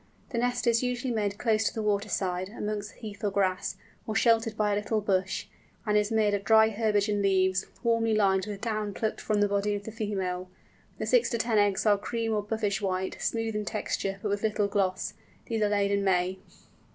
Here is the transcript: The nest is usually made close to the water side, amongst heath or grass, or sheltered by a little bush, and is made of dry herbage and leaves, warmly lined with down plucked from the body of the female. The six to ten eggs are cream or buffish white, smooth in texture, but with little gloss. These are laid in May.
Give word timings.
The 0.31 0.39
nest 0.39 0.65
is 0.65 0.81
usually 0.81 1.13
made 1.13 1.37
close 1.37 1.63
to 1.65 1.73
the 1.75 1.83
water 1.83 2.09
side, 2.09 2.49
amongst 2.57 2.93
heath 2.93 3.23
or 3.23 3.29
grass, 3.29 3.75
or 4.07 4.15
sheltered 4.15 4.57
by 4.57 4.71
a 4.71 4.75
little 4.77 4.99
bush, 4.99 5.45
and 5.85 5.95
is 5.95 6.11
made 6.11 6.33
of 6.33 6.43
dry 6.43 6.69
herbage 6.69 7.07
and 7.07 7.21
leaves, 7.21 7.67
warmly 7.83 8.15
lined 8.15 8.47
with 8.47 8.61
down 8.61 8.95
plucked 8.95 9.21
from 9.21 9.41
the 9.41 9.47
body 9.47 9.75
of 9.75 9.83
the 9.83 9.91
female. 9.91 10.49
The 10.97 11.05
six 11.05 11.29
to 11.29 11.37
ten 11.37 11.59
eggs 11.59 11.85
are 11.85 11.99
cream 11.99 12.33
or 12.33 12.41
buffish 12.41 12.81
white, 12.81 13.21
smooth 13.21 13.55
in 13.55 13.63
texture, 13.63 14.17
but 14.23 14.29
with 14.29 14.41
little 14.41 14.67
gloss. 14.67 15.13
These 15.45 15.61
are 15.61 15.69
laid 15.69 15.91
in 15.91 16.03
May. 16.03 16.39